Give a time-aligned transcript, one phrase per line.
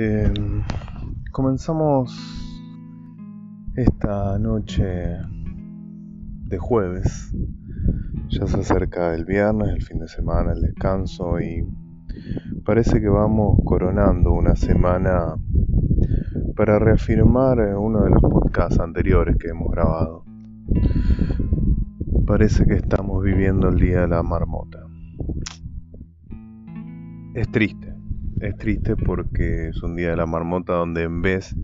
[0.00, 0.62] Em,
[1.32, 2.16] comenzamos
[3.74, 4.84] esta noche
[6.44, 7.34] de jueves,
[8.28, 11.66] ya se acerca el viernes, el fin de semana, el descanso y
[12.64, 15.34] parece que vamos coronando una semana
[16.54, 20.24] para reafirmar uno de los podcasts anteriores que hemos grabado.
[22.24, 24.78] Parece que estamos viviendo el día de la marmota
[27.34, 27.87] es triste.
[28.40, 31.56] Es triste porque es un día de la marmota donde en vez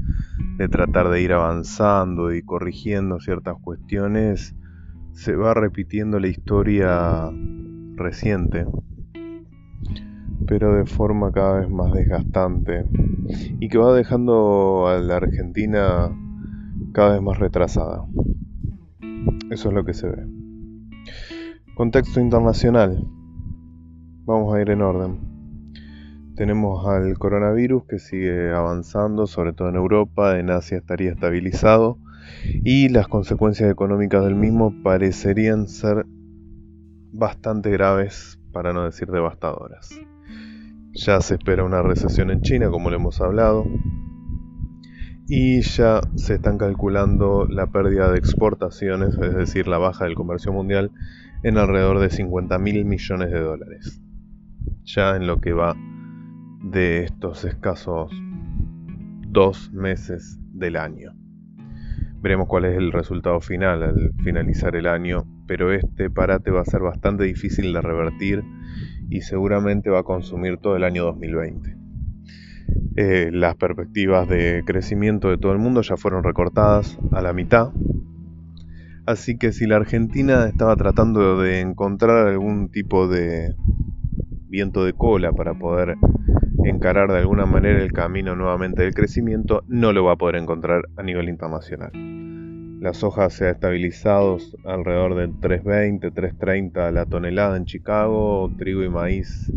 [0.59, 4.57] de tratar de ir avanzando y corrigiendo ciertas cuestiones,
[5.13, 7.31] se va repitiendo la historia
[7.95, 8.67] reciente,
[10.49, 12.85] pero de forma cada vez más desgastante
[13.61, 16.11] y que va dejando a la Argentina
[16.93, 18.05] cada vez más retrasada.
[19.51, 20.27] Eso es lo que se ve.
[21.77, 23.07] Contexto internacional.
[24.25, 25.34] Vamos a ir en orden.
[26.37, 31.99] Tenemos al coronavirus que sigue avanzando, sobre todo en Europa, en Asia estaría estabilizado
[32.65, 36.07] y las consecuencias económicas del mismo parecerían ser
[37.13, 39.91] bastante graves, para no decir devastadoras.
[40.93, 43.67] Ya se espera una recesión en China, como le hemos hablado,
[45.29, 50.53] y ya se están calculando la pérdida de exportaciones, es decir, la baja del comercio
[50.53, 50.91] mundial,
[51.43, 54.01] en alrededor de 50 mil millones de dólares.
[54.85, 55.75] Ya en lo que va
[56.71, 58.11] de estos escasos
[59.29, 61.13] dos meses del año.
[62.23, 66.65] Veremos cuál es el resultado final al finalizar el año, pero este parate va a
[66.65, 68.43] ser bastante difícil de revertir
[69.11, 71.77] y seguramente va a consumir todo el año 2020.
[72.97, 77.73] Eh, las perspectivas de crecimiento de todo el mundo ya fueron recortadas a la mitad,
[79.05, 83.55] así que si la Argentina estaba tratando de encontrar algún tipo de
[84.55, 85.97] viento de cola para poder
[86.65, 90.83] encarar de alguna manera el camino nuevamente del crecimiento, no lo va a poder encontrar
[90.97, 91.91] a nivel internacional.
[92.81, 98.89] Las hojas se han estabilizado alrededor de 3.20, 3.30 la tonelada en Chicago, trigo y
[98.89, 99.53] maíz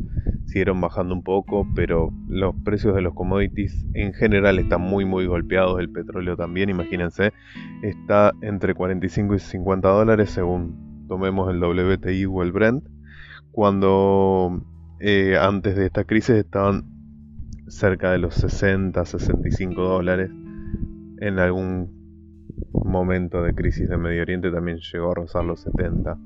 [0.48, 5.28] siguieron bajando un poco, pero los precios de los commodities en general están muy muy
[5.28, 7.34] golpeados, el petróleo también, imagínense,
[7.84, 12.84] está entre 45 y 50 dólares según tomemos el WTI o el Brent,
[13.52, 14.64] cuando
[15.00, 16.86] eh, antes de esta crisis estaban
[17.68, 20.32] cerca de los 60, 65 dólares.
[21.20, 21.98] En algún
[22.74, 26.18] momento de crisis de Medio Oriente también llegó a rozar los 70.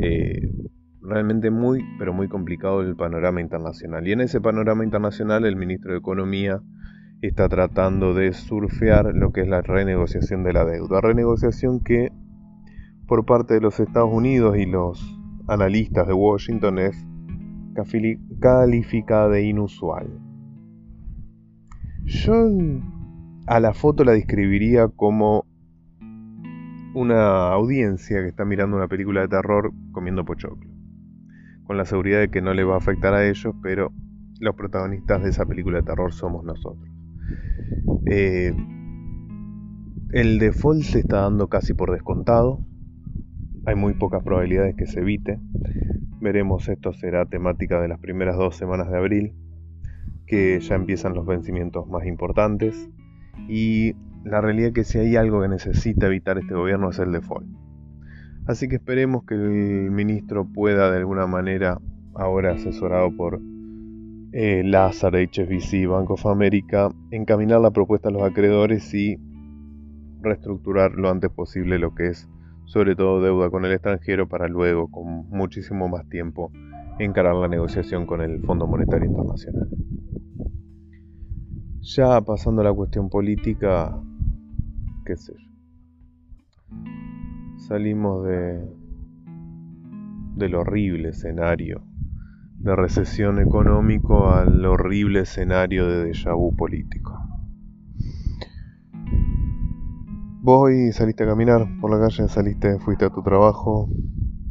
[0.00, 0.52] Eh,
[1.00, 4.06] realmente muy, pero muy complicado el panorama internacional.
[4.06, 6.60] Y en ese panorama internacional el ministro de Economía
[7.22, 11.00] está tratando de surfear lo que es la renegociación de la deuda.
[11.00, 12.12] Renegociación que
[13.06, 17.07] por parte de los Estados Unidos y los analistas de Washington es
[18.40, 20.08] calificada de inusual.
[22.04, 22.34] Yo
[23.46, 25.44] a la foto la describiría como
[26.94, 30.70] una audiencia que está mirando una película de terror comiendo pochoclo.
[31.64, 33.92] Con la seguridad de que no le va a afectar a ellos, pero
[34.40, 36.88] los protagonistas de esa película de terror somos nosotros.
[38.06, 38.54] Eh,
[40.12, 42.64] el default se está dando casi por descontado.
[43.66, 45.38] Hay muy pocas probabilidades que se evite.
[46.20, 49.34] Veremos, esto será temática de las primeras dos semanas de abril
[50.26, 52.90] que ya empiezan los vencimientos más importantes
[53.48, 53.94] y
[54.24, 57.46] la realidad es que si hay algo que necesita evitar este gobierno es el default.
[58.46, 61.78] Así que esperemos que el ministro pueda de alguna manera,
[62.14, 63.40] ahora asesorado por
[64.32, 69.18] eh, Lazar, HSBC, Bank of America, encaminar la propuesta a los acreedores y
[70.20, 72.28] reestructurar lo antes posible lo que es
[72.68, 76.52] sobre todo deuda con el extranjero para luego, con muchísimo más tiempo,
[76.98, 79.68] encarar la negociación con el Fondo Monetario Internacional.
[81.80, 83.98] Ya pasando a la cuestión política,
[85.06, 85.48] qué sé yo.
[87.56, 88.78] Salimos de
[90.36, 91.82] del horrible escenario
[92.58, 97.27] de recesión económico al horrible escenario de déjà vu político.
[100.40, 103.88] Vos hoy saliste a caminar por la calle, saliste, fuiste a tu trabajo,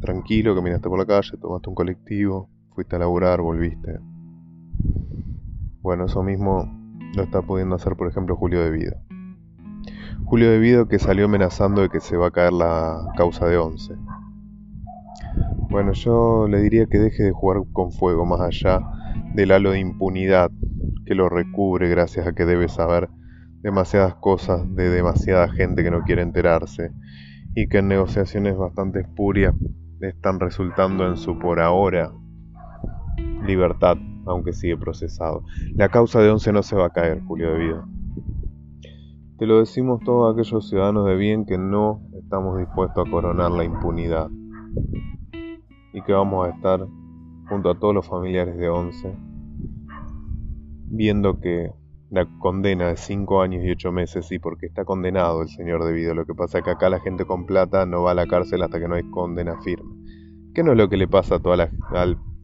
[0.02, 3.98] tranquilo, caminaste por la calle, tomaste un colectivo, fuiste a laburar, volviste.
[5.80, 6.70] Bueno, eso mismo
[7.16, 8.96] lo está pudiendo hacer, por ejemplo, Julio de Vido.
[10.26, 13.56] Julio de Vido que salió amenazando de que se va a caer la causa de
[13.56, 13.94] Once.
[15.70, 18.80] Bueno, yo le diría que deje de jugar con fuego más allá
[19.34, 20.50] del halo de impunidad
[21.06, 23.08] que lo recubre gracias a que debe saber
[23.62, 26.92] demasiadas cosas de demasiada gente que no quiere enterarse
[27.54, 29.54] y que en negociaciones bastante espurias
[30.00, 32.12] están resultando en su por ahora
[33.44, 33.96] libertad,
[34.26, 35.42] aunque sigue procesado.
[35.74, 37.88] La causa de Once no se va a caer, Julio de Vida.
[39.38, 43.64] Te lo decimos todos aquellos ciudadanos de bien que no estamos dispuestos a coronar la
[43.64, 44.28] impunidad
[45.92, 46.86] y que vamos a estar
[47.48, 49.16] junto a todos los familiares de Once
[50.90, 51.70] viendo que
[52.10, 56.14] la condena de 5 años y 8 meses, y porque está condenado el señor debido.
[56.14, 58.62] Lo que pasa es que acá la gente con plata no va a la cárcel
[58.62, 59.94] hasta que no hay condena firme.
[60.54, 61.70] Que no es lo que le pasa a toda la,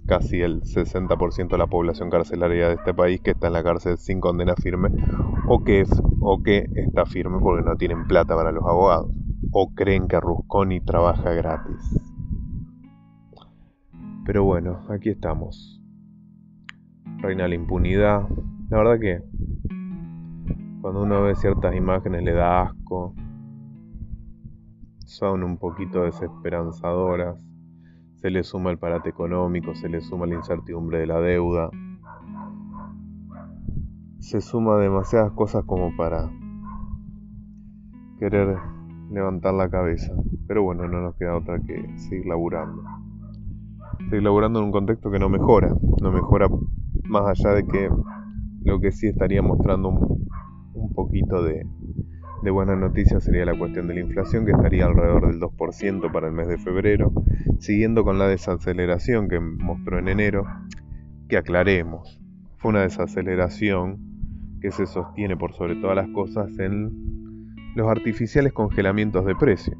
[0.06, 3.96] casi el 60% de la población carcelaria de este país que está en la cárcel
[3.96, 4.90] sin condena firme
[5.48, 5.84] o que,
[6.20, 9.10] o que está firme porque no tienen plata para los abogados
[9.50, 12.00] o creen que Rusconi trabaja gratis.
[14.26, 15.80] Pero bueno, aquí estamos.
[17.18, 18.26] Reina la impunidad.
[18.74, 19.22] La verdad que
[20.80, 23.14] cuando uno ve ciertas imágenes le da asco.
[25.06, 27.38] Son un poquito desesperanzadoras.
[28.16, 31.70] Se le suma el parate económico, se le suma la incertidumbre de la deuda.
[34.18, 36.28] Se suma demasiadas cosas como para
[38.18, 38.58] querer
[39.08, 40.12] levantar la cabeza.
[40.48, 42.82] Pero bueno, no nos queda otra que seguir laburando
[44.00, 45.72] estoy laburando en un contexto que no mejora,
[46.02, 46.48] no mejora
[47.04, 47.88] más allá de que
[48.64, 51.66] lo que sí estaría mostrando un, poquito de,
[52.42, 56.28] de buenas noticias sería la cuestión de la inflación, que estaría alrededor del 2% para
[56.28, 57.12] el mes de febrero,
[57.58, 60.46] siguiendo con la desaceleración que mostró en enero,
[61.28, 62.20] que aclaremos,
[62.58, 63.98] fue una desaceleración
[64.60, 69.76] que se sostiene por sobre todas las cosas en los artificiales congelamientos de precio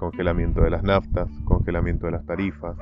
[0.00, 2.74] congelamiento de las naftas, congelamiento de las tarifas.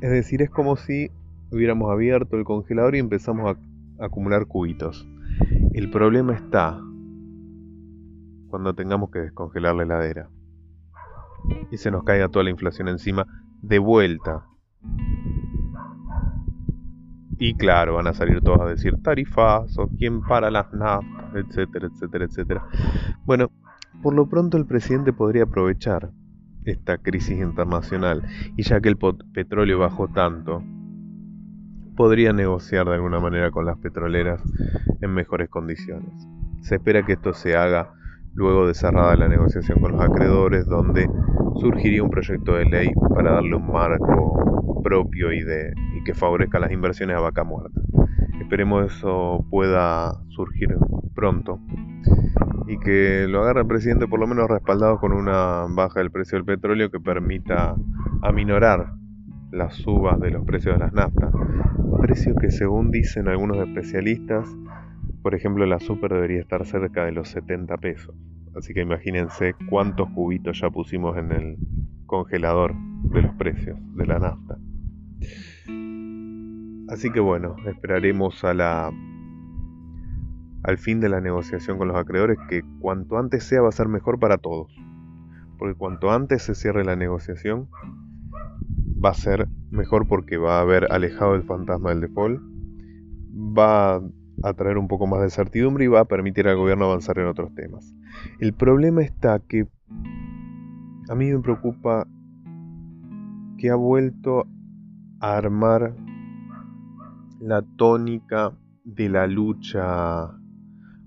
[0.00, 1.12] Es decir, es como si
[1.50, 5.08] hubiéramos abierto el congelador y empezamos a acumular cubitos.
[5.72, 6.80] El problema está
[8.48, 10.30] cuando tengamos que descongelar la heladera
[11.70, 13.26] y se nos caiga toda la inflación encima
[13.62, 14.44] de vuelta.
[17.38, 21.86] Y claro, van a salir todos a decir tarifas o quién para las naftas, etcétera,
[21.86, 22.66] etcétera, etcétera.
[23.24, 23.50] Bueno,
[24.02, 26.10] por lo pronto el presidente podría aprovechar
[26.64, 28.24] esta crisis internacional
[28.56, 28.98] y ya que el
[29.32, 30.62] petróleo bajó tanto,
[31.98, 34.40] podría negociar de alguna manera con las petroleras
[35.00, 36.12] en mejores condiciones.
[36.60, 37.92] Se espera que esto se haga
[38.34, 41.10] luego de cerrada la negociación con los acreedores, donde
[41.56, 45.44] surgiría un proyecto de ley para darle un marco propio y,
[46.04, 47.80] que favorezca las inversiones a vaca muerta.
[48.40, 50.76] Esperemos eso pueda surgir
[51.16, 51.58] pronto
[52.68, 56.38] y que lo agarre el presidente por lo menos respaldado con una baja del precio
[56.38, 57.74] del petróleo que permita
[58.22, 58.92] aminorar
[59.50, 61.32] las subas de los precios de las naftas.
[62.00, 64.48] Precios que según dicen algunos especialistas,
[65.22, 68.14] por ejemplo la super debería estar cerca de los 70 pesos.
[68.54, 71.56] Así que imagínense cuántos cubitos ya pusimos en el
[72.06, 72.74] congelador
[73.12, 74.58] de los precios de la nafta.
[76.88, 78.90] Así que bueno, esperaremos a la
[80.62, 83.88] al fin de la negociación con los acreedores que cuanto antes sea va a ser
[83.88, 84.74] mejor para todos.
[85.58, 87.68] Porque cuanto antes se cierre la negociación
[89.04, 92.40] va a ser mejor porque va a haber alejado el fantasma del default,
[93.34, 93.96] va
[94.42, 97.26] a traer un poco más de certidumbre y va a permitir al gobierno avanzar en
[97.26, 97.94] otros temas.
[98.40, 99.66] El problema está que
[101.08, 102.06] a mí me preocupa
[103.56, 104.46] que ha vuelto
[105.20, 105.94] a armar
[107.40, 108.52] la tónica
[108.84, 110.34] de la lucha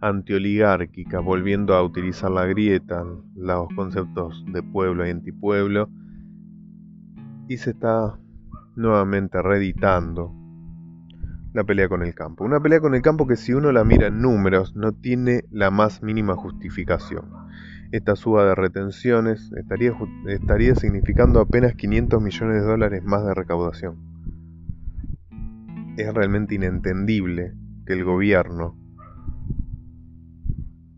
[0.02, 5.90] antioligárquica, volviendo a utilizar la grieta, los conceptos de pueblo y antipueblo,
[7.48, 8.18] y se está
[8.76, 10.34] nuevamente reeditando
[11.54, 12.44] la pelea con el campo.
[12.44, 15.70] Una pelea con el campo que si uno la mira en números no tiene la
[15.70, 17.26] más mínima justificación.
[17.92, 19.94] Esta suba de retenciones estaría,
[20.28, 23.98] estaría significando apenas 500 millones de dólares más de recaudación.
[25.98, 27.54] Es realmente inentendible
[27.86, 28.78] que el gobierno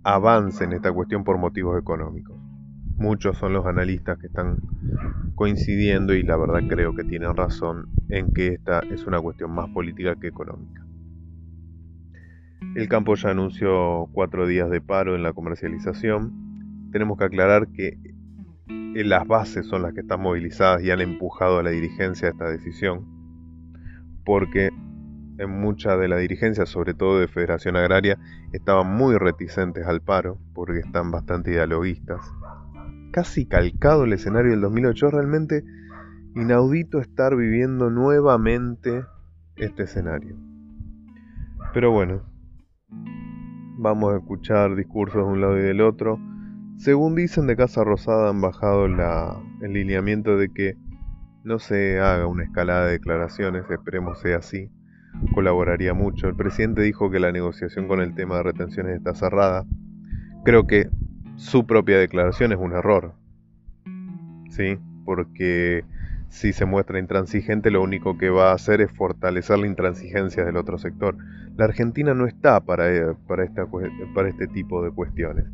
[0.04, 2.38] avance en esta cuestión por motivos económicos.
[2.96, 4.58] Muchos son los analistas que están
[5.36, 9.70] coincidiendo y la verdad creo que tienen razón en que esta es una cuestión más
[9.70, 10.86] política que económica.
[12.76, 16.90] El campo ya anunció cuatro días de paro en la comercialización.
[16.92, 17.98] Tenemos que aclarar que
[18.96, 22.50] las bases son las que están movilizadas y han empujado a la dirigencia a esta
[22.50, 23.06] decisión,
[24.26, 24.70] porque
[25.40, 28.18] en mucha de la dirigencia, sobre todo de Federación Agraria,
[28.52, 32.22] estaban muy reticentes al paro, porque están bastante dialoguistas.
[33.14, 35.64] Casi calcado el escenario del 2008, realmente
[36.36, 39.06] inaudito estar viviendo nuevamente
[39.56, 40.36] este escenario.
[41.76, 42.24] Pero bueno,
[43.78, 46.20] vamos a escuchar discursos de un lado y del otro.
[46.78, 50.76] Según dicen de Casa Rosada han bajado el lineamiento de que
[51.44, 54.72] no se haga una escalada de declaraciones, esperemos sea así
[55.36, 56.28] colaboraría mucho.
[56.28, 59.66] El presidente dijo que la negociación con el tema de retenciones está cerrada.
[60.44, 60.90] Creo que
[61.36, 63.14] su propia declaración es un error.
[64.50, 64.78] ¿Sí?
[65.06, 65.84] Porque
[66.30, 70.58] si se muestra intransigente, lo único que va a hacer es fortalecer la intransigencia del
[70.58, 71.16] otro sector.
[71.56, 73.46] La Argentina no está para, eh, para,
[74.16, 75.46] para este tipo de cuestiones.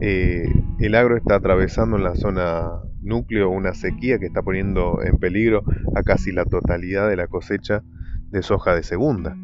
[0.00, 2.70] Eh, el agro está atravesando en la zona
[3.02, 5.64] núcleo una sequía que está poniendo en peligro
[5.96, 7.82] a casi la totalidad de la cosecha
[8.30, 9.36] de soja de segunda.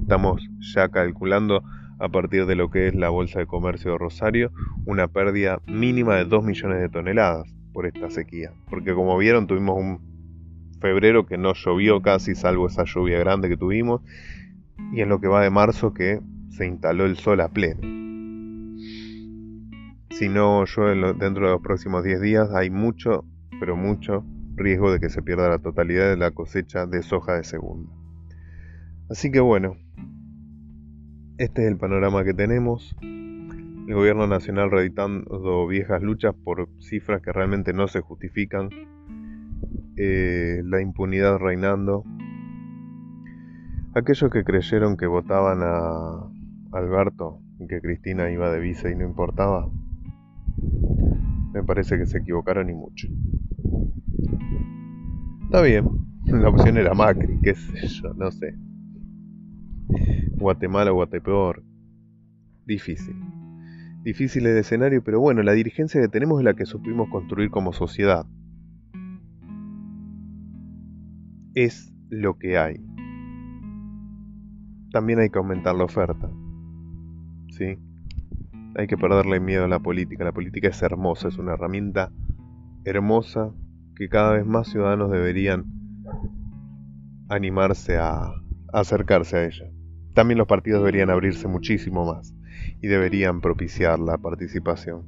[0.00, 1.62] Estamos ya calculando
[2.00, 4.50] a partir de lo que es la Bolsa de Comercio de Rosario
[4.86, 8.52] una pérdida mínima de 2 millones de toneladas por esta sequía.
[8.68, 10.00] Porque como vieron tuvimos un
[10.80, 14.00] febrero que no llovió casi salvo esa lluvia grande que tuvimos
[14.92, 17.80] y en lo que va de marzo que se instaló el sol a pleno.
[20.10, 23.24] Si no llueve dentro de los próximos 10 días hay mucho,
[23.60, 24.24] pero mucho
[24.56, 27.90] riesgo de que se pierda la totalidad de la cosecha de soja de segunda.
[29.08, 29.76] Así que bueno,
[31.40, 32.94] este es el panorama que tenemos.
[33.00, 38.68] El gobierno nacional reeditando viejas luchas por cifras que realmente no se justifican.
[39.96, 42.04] Eh, la impunidad reinando.
[43.94, 46.30] Aquellos que creyeron que votaban a
[46.72, 49.66] Alberto y que Cristina iba de vice y no importaba,
[51.54, 53.08] me parece que se equivocaron y mucho.
[55.44, 55.88] Está bien,
[56.26, 58.54] la opción era Macri, qué sé yo, no sé.
[60.36, 61.62] Guatemala o Guatepeor.
[62.66, 63.16] Difícil.
[64.02, 67.72] Difícil el escenario, pero bueno, la dirigencia que tenemos es la que supimos construir como
[67.72, 68.26] sociedad.
[71.54, 72.80] Es lo que hay.
[74.92, 76.30] También hay que aumentar la oferta.
[77.50, 77.76] ¿Sí?
[78.76, 80.24] Hay que perderle miedo a la política.
[80.24, 82.10] La política es hermosa, es una herramienta
[82.84, 83.52] hermosa
[83.96, 85.66] que cada vez más ciudadanos deberían
[87.28, 88.32] animarse a
[88.72, 89.79] acercarse a ella.
[90.14, 92.34] También los partidos deberían abrirse muchísimo más
[92.80, 95.04] y deberían propiciar la participación.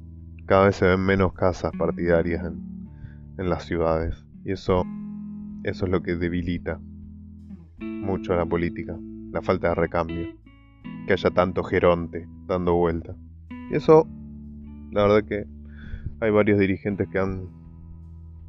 [0.47, 2.89] Cada vez se ven menos casas partidarias en,
[3.39, 4.85] en las ciudades y eso,
[5.65, 6.81] eso es lo que debilita
[7.79, 8.97] mucho a la política,
[9.33, 10.29] la falta de recambio,
[11.07, 13.17] que haya tanto geronte dando vuelta.
[13.71, 14.07] Y eso,
[14.91, 15.47] la verdad que
[16.21, 17.62] hay varios dirigentes que han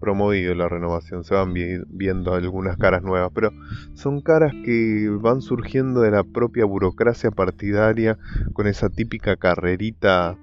[0.03, 3.51] promovido la renovación, se van viendo algunas caras nuevas, pero
[3.93, 8.17] son caras que van surgiendo de la propia burocracia partidaria
[8.51, 10.37] con esa típica carrerita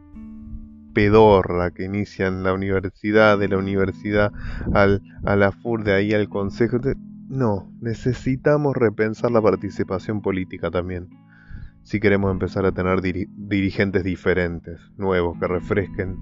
[0.95, 4.33] pedorra que inicia en la universidad, de la universidad
[4.73, 6.79] al, a la FUR, de ahí al consejo.
[7.29, 11.11] No, necesitamos repensar la participación política también.
[11.83, 16.17] Si queremos empezar a tener dirigentes diferentes, nuevos, que refresquen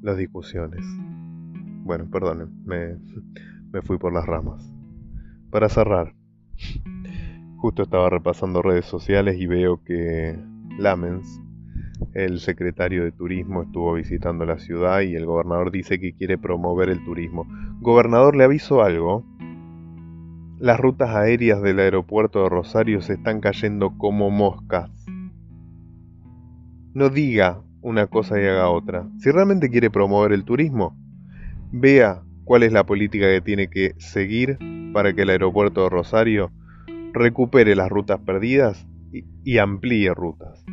[0.00, 0.82] las discusiones.
[1.82, 4.62] Bueno, perdonen, me, fui por las ramas.
[5.50, 6.14] Para cerrar,
[7.56, 10.38] justo estaba repasando redes sociales y veo que
[10.78, 11.40] Lamens,
[12.14, 16.90] el secretario de Turismo, estuvo visitando la ciudad y el gobernador dice que quiere promover
[16.90, 17.46] el turismo.
[17.80, 19.24] Gobernador, le aviso algo.
[20.58, 24.90] Las rutas aéreas del aeropuerto de Rosario se están cayendo como moscas.
[26.92, 29.08] No diga una cosa y haga otra.
[29.18, 30.99] Si realmente quiere promover el turismo,
[31.72, 34.58] vea cuál es la política que tiene que seguir
[34.92, 36.50] para que el aeropuerto de Rosario
[37.12, 38.86] recupere las rutas perdidas
[39.44, 40.64] y, amplíe rutas.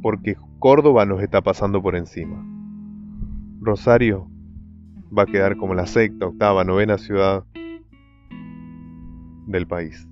[0.00, 2.44] Porque Córdoba nos está pasando por encima.
[3.60, 4.28] Rosario
[5.16, 7.44] va a quedar como la sexta, octava, novena ciudad
[9.46, 10.08] del país.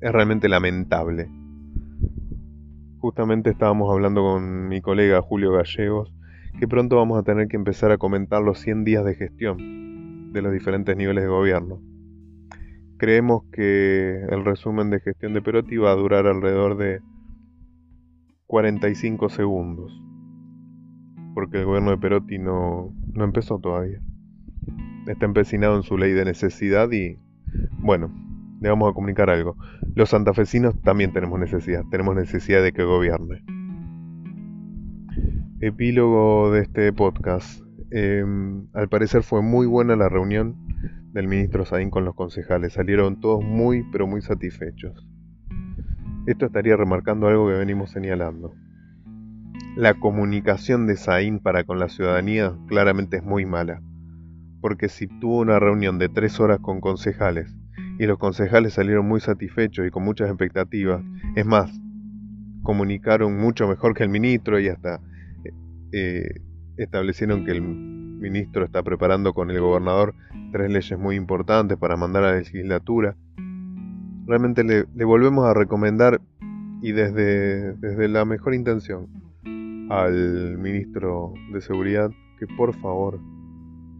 [0.00, 1.30] Es realmente lamentable.
[2.98, 6.12] Justamente estábamos hablando con mi colega Julio Gallegos
[6.58, 10.42] que pronto vamos a tener que empezar a comentar los 100 días de gestión de
[10.42, 11.80] los diferentes niveles de gobierno.
[12.96, 17.00] Creemos que el resumen de gestión de Perotti va a durar alrededor de
[18.46, 19.92] 45 segundos.
[21.34, 24.00] porque el gobierno de Perotti no, no empezó todavía.
[25.08, 27.18] Está empecinado en su ley de necesidad y,
[27.80, 28.12] bueno,
[28.60, 29.56] le vamos a comunicar algo.
[29.96, 33.44] Los santafesinos también tenemos necesidad, tenemos necesidad de que gobierne.
[35.66, 37.62] Epílogo de este podcast.
[37.90, 40.56] Em, al parecer fue muy buena la reunión
[41.14, 42.74] del ministro Saín con los concejales.
[42.74, 45.08] Salieron todos muy, pero muy satisfechos.
[46.26, 48.52] Esto estaría remarcando algo que venimos señalando.
[49.74, 53.80] La comunicación de Saín para con la ciudadanía claramente es muy mala.
[54.60, 57.56] Porque si tuvo una reunión de tres horas con concejales
[57.98, 61.02] y los concejales salieron muy satisfechos y con muchas expectativas.
[61.36, 61.72] Es más,
[62.62, 65.00] comunicaron mucho mejor que el ministro y hasta
[65.96, 66.40] eh,
[66.76, 70.14] establecieron que el ministro está preparando con el gobernador
[70.52, 73.16] tres leyes muy importantes para mandar a la legislatura.
[74.26, 76.20] Realmente le, volvemos a recomendar
[76.82, 79.08] y desde, desde la mejor intención
[79.90, 83.20] al ministro de Seguridad que por favor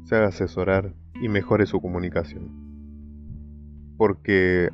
[0.05, 2.65] se haga asesorar y mejore su comunicación
[3.97, 4.71] porque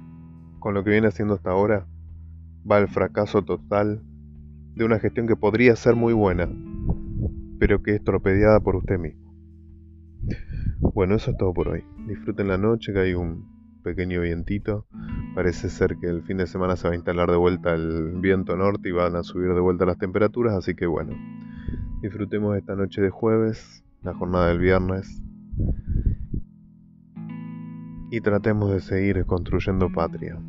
[0.59, 1.87] con lo que viene haciendo hasta ahora
[2.71, 4.03] va al fracaso total
[4.75, 6.49] de una gestión que podría ser muy buena,
[7.61, 9.33] pero que es torpedeada por usted mismo.
[10.95, 11.85] Bueno, eso es todo por hoy.
[12.09, 14.87] Disfruten la noche, que hay un pequeño vientito.
[15.35, 18.57] Parece ser que el fin de semana se va a instalar de vuelta el viento
[18.57, 21.15] norte y van a subir de vuelta las temperaturas, así que bueno,
[22.03, 25.23] disfrutemos esta noche de jueves, la jornada del viernes
[28.11, 30.41] y tratemos de seguir construyendo patria,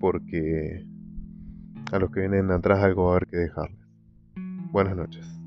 [0.00, 0.86] porque
[1.92, 3.86] a los que vienen atrás algo va a haber que dejarles.
[4.72, 5.37] Buenas noches.